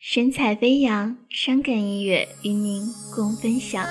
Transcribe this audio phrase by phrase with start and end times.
[0.00, 3.84] 神采飞扬，伤感音乐与您共分享。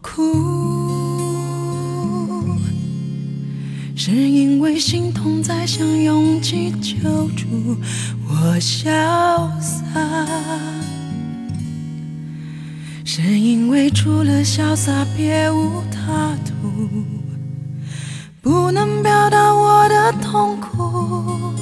[0.00, 0.22] 哭，
[3.94, 7.46] 是因为心痛在想勇气救助
[8.28, 8.90] 我潇
[9.60, 9.84] 洒，
[13.04, 16.52] 是因为除了潇洒别无他途，
[18.40, 21.52] 不能表达我的痛苦，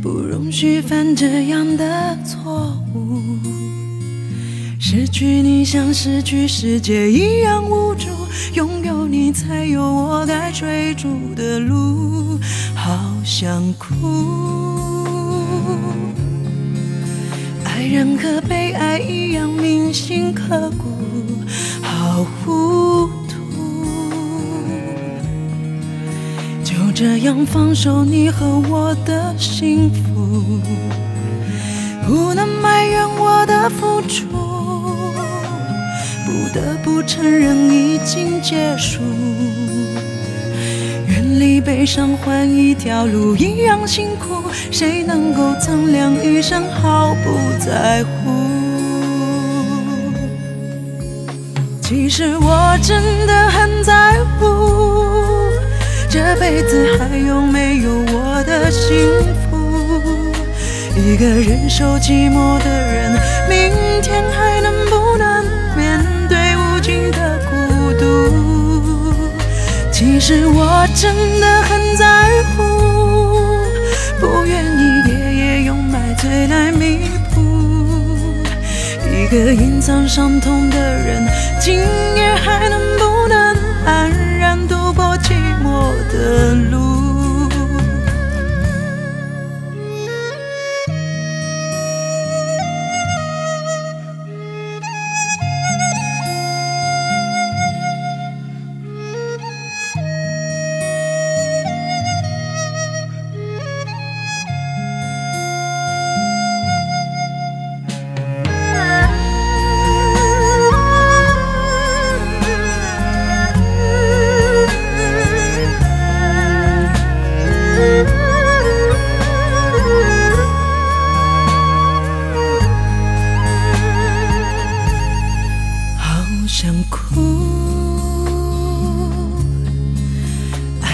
[0.00, 3.03] 不容许犯这样的错误。
[4.96, 8.06] 失去你像失去世界一样无助，
[8.52, 12.38] 拥有你才有我该追逐的路，
[12.76, 13.92] 好想哭。
[17.64, 20.86] 爱人和被爱一样铭心刻骨，
[21.82, 23.34] 好糊涂。
[26.62, 30.60] 就这样放手你和我的幸福，
[32.06, 34.43] 不能埋怨我的付出。
[36.54, 39.02] 不得不承认已经结束，
[41.08, 48.30] 远离悲伤换一条路一样辛苦，谁能够苍凉一生毫不在乎？
[51.82, 54.46] 其实我真的很在乎，
[56.08, 58.96] 这辈子还有没有我的幸
[59.50, 59.58] 福？
[60.96, 63.12] 一个人受寂寞的人，
[63.48, 64.43] 明天还
[70.04, 72.62] 其实我真的很在乎，
[74.20, 77.40] 不愿意夜夜用买醉来弥补。
[79.10, 81.26] 一个隐藏伤痛的人，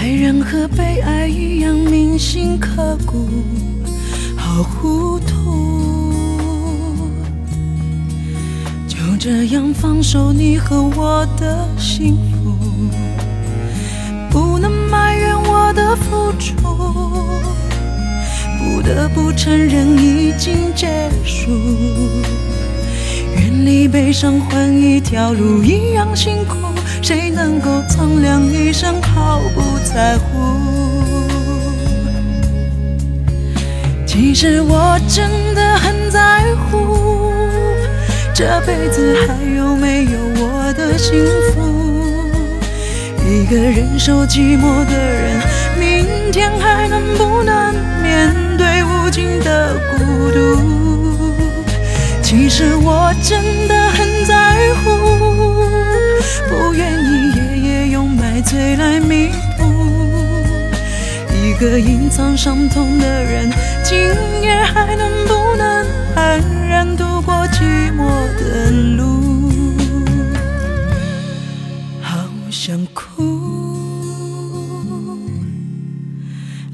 [0.01, 3.29] 爱人和被爱一样铭心刻骨，
[4.35, 6.11] 好糊涂。
[8.87, 12.57] 就这样放手你和我的幸福，
[14.31, 16.55] 不能埋怨我的付出，
[18.57, 21.51] 不得不承认已经结束。
[23.35, 26.55] 远离悲伤换一条路一样辛苦，
[27.03, 30.25] 谁能够苍凉一生毫不在乎？
[34.05, 37.33] 其实我真的很在乎，
[38.33, 41.59] 这辈子还有没有我的幸福？
[43.25, 45.41] 一个人受寂寞的人，
[45.79, 50.37] 明天还能不能面对无尽的孤独？
[52.21, 53.75] 其实我真的
[61.61, 63.47] 个隐藏伤痛的人，
[63.83, 63.95] 今
[64.41, 65.85] 夜还能不能
[66.15, 68.03] 安然度过寂寞
[68.35, 69.51] 的路？
[72.01, 73.13] 好想哭，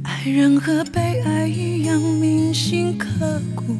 [0.03, 3.77] 爱人和被爱一样铭心刻骨。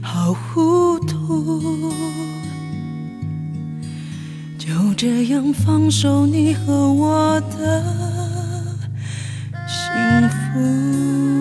[0.00, 1.92] 好糊涂，
[4.56, 8.17] 就这样放手，你和我的。
[9.98, 11.37] 幸福